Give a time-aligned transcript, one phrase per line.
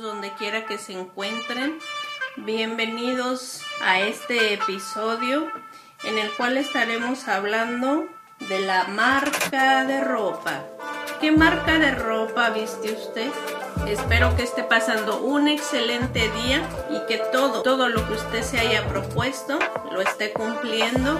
[0.00, 1.78] donde quiera que se encuentren.
[2.36, 5.50] Bienvenidos a este episodio
[6.04, 8.06] en el cual estaremos hablando
[8.48, 10.64] de la marca de ropa.
[11.20, 13.30] ¿Qué marca de ropa viste usted?
[13.86, 18.58] Espero que esté pasando un excelente día y que todo, todo lo que usted se
[18.58, 19.58] haya propuesto
[19.92, 21.18] lo esté cumpliendo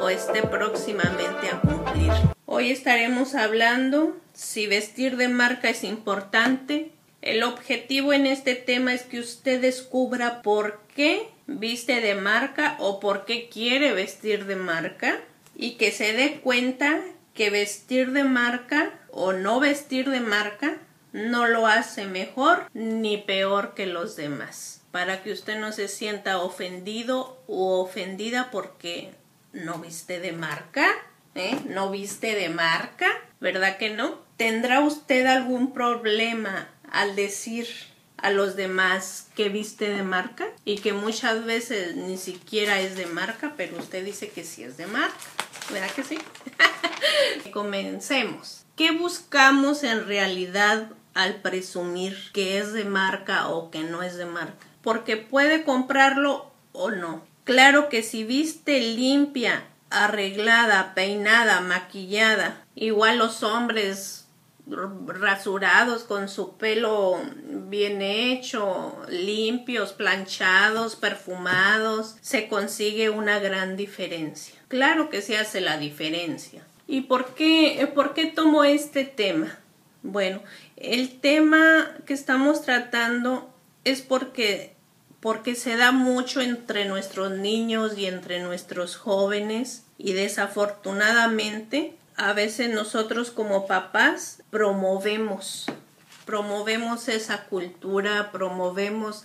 [0.00, 2.12] o esté próximamente a cumplir.
[2.46, 6.92] Hoy estaremos hablando si vestir de marca es importante,
[7.22, 12.98] el objetivo en este tema es que usted descubra por qué viste de marca o
[12.98, 15.20] por qué quiere vestir de marca
[15.54, 17.00] y que se dé cuenta
[17.32, 20.78] que vestir de marca o no vestir de marca
[21.12, 24.82] no lo hace mejor ni peor que los demás.
[24.90, 29.12] Para que usted no se sienta ofendido o ofendida porque
[29.52, 30.90] no viste de marca,
[31.34, 31.56] ¿eh?
[31.66, 33.08] No viste de marca,
[33.40, 34.18] ¿verdad que no?
[34.36, 37.66] ¿Tendrá usted algún problema al decir
[38.18, 43.06] a los demás que viste de marca y que muchas veces ni siquiera es de
[43.06, 45.16] marca, pero usted dice que sí es de marca.
[45.72, 46.18] ¿Verdad que sí?
[47.52, 48.64] Comencemos.
[48.76, 54.26] ¿Qué buscamos en realidad al presumir que es de marca o que no es de
[54.26, 54.66] marca?
[54.82, 57.24] Porque puede comprarlo o no.
[57.44, 64.21] Claro que si viste limpia, arreglada, peinada, maquillada, igual los hombres
[65.06, 67.20] rasurados con su pelo
[67.68, 74.54] bien hecho, limpios, planchados, perfumados, se consigue una gran diferencia.
[74.68, 76.64] Claro que se hace la diferencia.
[76.86, 79.58] ¿Y por qué, por qué tomo este tema?
[80.02, 80.42] Bueno,
[80.76, 83.52] el tema que estamos tratando
[83.84, 84.72] es porque
[85.22, 92.70] porque se da mucho entre nuestros niños y entre nuestros jóvenes y desafortunadamente a veces
[92.70, 95.66] nosotros como papás promovemos,
[96.24, 99.24] promovemos esa cultura, promovemos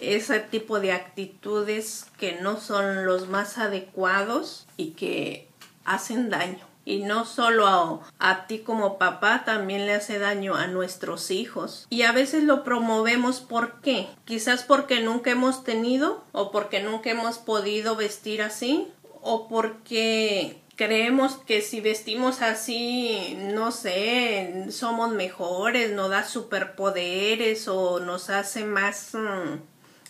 [0.00, 5.48] ese tipo de actitudes que no son los más adecuados y que
[5.84, 6.66] hacen daño.
[6.84, 11.86] Y no solo a, a, ti como papá, también le hace daño a nuestros hijos.
[11.90, 14.08] Y a veces lo promovemos ¿por qué?
[14.24, 18.88] Quizás porque nunca hemos tenido o porque nunca hemos podido vestir así
[19.20, 28.00] o porque creemos que si vestimos así, no sé, somos mejores, nos da superpoderes o
[28.00, 29.60] nos hace más mm,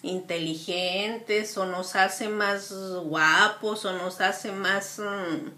[0.03, 2.73] inteligentes o nos hace más
[3.05, 5.51] guapos o nos hace más mm,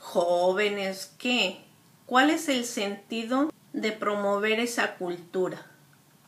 [0.00, 1.12] jóvenes.
[1.18, 1.60] ¿Qué?
[2.06, 5.66] ¿Cuál es el sentido de promover esa cultura?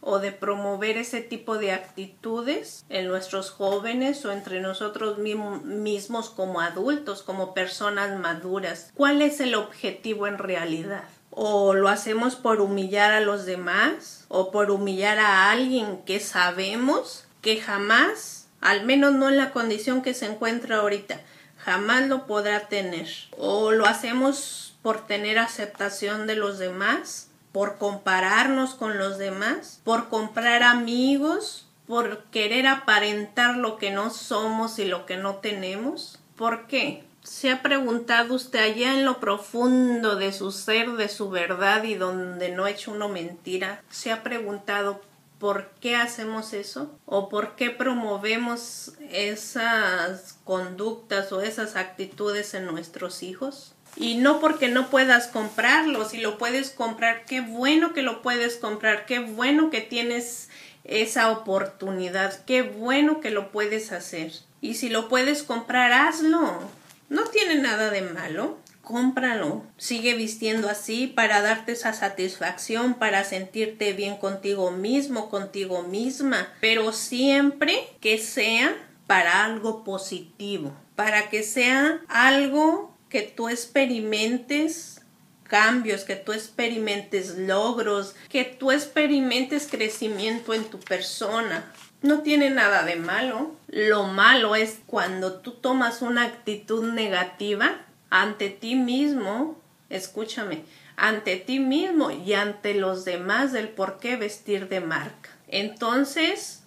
[0.01, 6.61] O de promover ese tipo de actitudes en nuestros jóvenes o entre nosotros mismos como
[6.61, 8.91] adultos, como personas maduras.
[8.95, 11.05] ¿Cuál es el objetivo en realidad?
[11.31, 14.25] ¿O lo hacemos por humillar a los demás?
[14.29, 20.03] ¿O por humillar a alguien que sabemos que jamás, al menos no en la condición
[20.03, 21.21] que se encuentra ahorita,
[21.57, 23.09] jamás lo podrá tener?
[23.37, 27.30] ¿O lo hacemos por tener aceptación de los demás?
[27.53, 34.79] Por compararnos con los demás, por comprar amigos, por querer aparentar lo que no somos
[34.79, 36.19] y lo que no tenemos.
[36.37, 37.05] ¿Por qué?
[37.23, 41.95] ¿Se ha preguntado usted allá en lo profundo de su ser, de su verdad y
[41.95, 43.83] donde no ha hecho uno mentira?
[43.91, 45.03] ¿Se ha preguntado
[45.39, 46.91] por qué hacemos eso?
[47.07, 53.75] ¿O por qué promovemos esas conductas o esas actitudes en nuestros hijos?
[53.97, 58.57] Y no porque no puedas comprarlo, si lo puedes comprar, qué bueno que lo puedes
[58.57, 60.49] comprar, qué bueno que tienes
[60.85, 64.33] esa oportunidad, qué bueno que lo puedes hacer.
[64.61, 66.61] Y si lo puedes comprar, hazlo.
[67.09, 68.59] No tiene nada de malo.
[68.83, 69.65] Cómpralo.
[69.77, 76.49] Sigue vistiendo así para darte esa satisfacción, para sentirte bien contigo mismo, contigo misma.
[76.61, 78.75] Pero siempre que sea
[79.07, 85.03] para algo positivo, para que sea algo que tú experimentes
[85.43, 91.71] cambios, que tú experimentes logros, que tú experimentes crecimiento en tu persona.
[92.03, 93.55] No tiene nada de malo.
[93.69, 100.65] Lo malo es cuando tú tomas una actitud negativa ante ti mismo, escúchame,
[100.97, 105.31] ante ti mismo y ante los demás del por qué vestir de marca.
[105.49, 106.63] Entonces,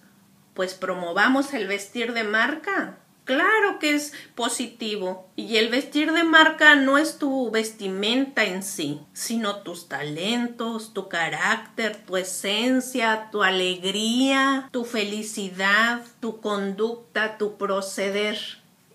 [0.52, 2.98] pues promovamos el vestir de marca.
[3.24, 5.30] Claro que es positivo.
[5.34, 11.08] Y el vestir de marca no es tu vestimenta en sí, sino tus talentos, tu
[11.08, 18.38] carácter, tu esencia, tu alegría, tu felicidad, tu conducta, tu proceder.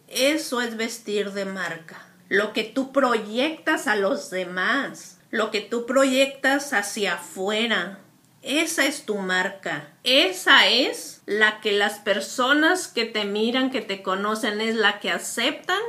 [0.08, 2.06] Eso es vestir de marca.
[2.28, 8.00] Lo que tú proyectas a los demás, lo que tú proyectas hacia afuera,
[8.42, 9.90] Esa es tu marca.
[10.04, 15.12] Esa es la que las personas que te miran, que te conocen, es la que
[15.12, 15.82] aceptan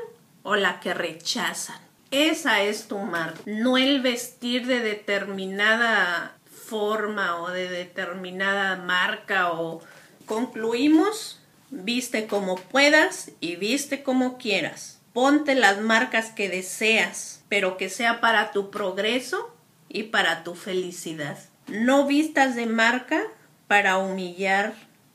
[0.42, 1.80] o la que rechazan.
[2.10, 3.40] Esa es tu marca.
[3.46, 9.80] No el vestir de determinada forma o de determinada marca o
[10.26, 15.00] concluimos, viste como puedas y viste como quieras.
[15.12, 19.54] Ponte las marcas que deseas, pero que sea para tu progreso
[19.88, 21.38] y para tu felicidad.
[21.70, 23.22] No vistas de marca
[23.66, 24.74] para humillar,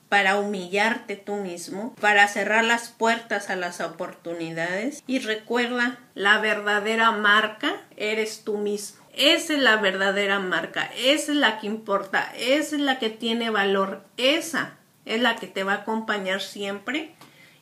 [0.10, 5.04] para humillarte tú mismo, para cerrar las puertas a las oportunidades.
[5.08, 9.04] Y recuerda, la verdadera marca eres tú mismo.
[9.14, 13.50] Esa es la verdadera marca, esa es la que importa, esa es la que tiene
[13.50, 14.76] valor, esa
[15.06, 17.12] es la que te va a acompañar siempre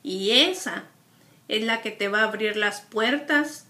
[0.01, 0.83] y esa
[1.47, 3.67] es la que te va a abrir las puertas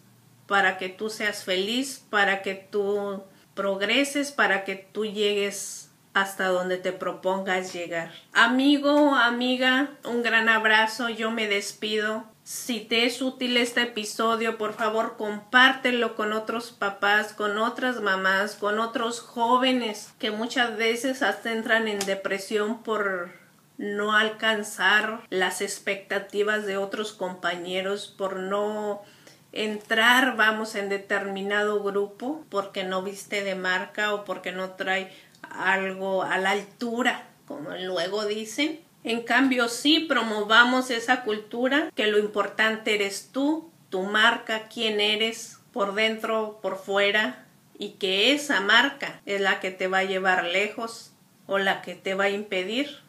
[0.48, 3.24] para que tú seas feliz, para que tú
[3.54, 8.12] progreses, para que tú llegues hasta donde te propongas llegar.
[8.34, 12.26] Amigo, amiga, un gran abrazo, yo me despido.
[12.44, 18.56] Si te es útil este episodio, por favor compártelo con otros papás, con otras mamás,
[18.56, 23.32] con otros jóvenes que muchas veces hasta entran en depresión por
[23.78, 29.02] no alcanzar las expectativas de otros compañeros, por no
[29.54, 35.12] entrar, vamos, en determinado grupo porque no viste de marca o porque no trae
[35.50, 38.82] algo a la altura, como luego dicen.
[39.04, 45.60] En cambio, sí promovamos esa cultura, que lo importante eres tú, tu marca, quién eres,
[45.72, 47.46] por dentro, por fuera,
[47.78, 51.12] y que esa marca es la que te va a llevar lejos
[51.48, 53.00] o la que te va a impedir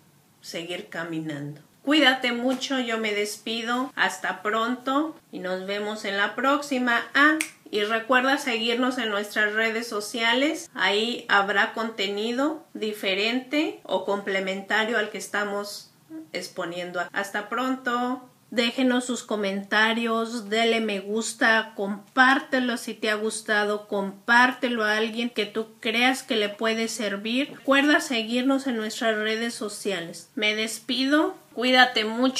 [0.40, 1.60] seguir caminando.
[1.84, 3.92] Cuídate mucho, yo me despido.
[3.94, 7.02] Hasta pronto y nos vemos en la próxima.
[7.14, 7.36] Ah,
[7.70, 10.70] y recuerda seguirnos en nuestras redes sociales.
[10.74, 15.92] Ahí habrá contenido diferente o complementario al que estamos
[16.32, 17.02] exponiendo.
[17.12, 18.30] Hasta pronto.
[18.54, 25.44] Déjenos sus comentarios, dele me gusta, compártelo si te ha gustado, compártelo a alguien que
[25.44, 27.50] tú creas que le puede servir.
[27.50, 30.30] Recuerda seguirnos en nuestras redes sociales.
[30.36, 32.32] Me despido, cuídate mucho.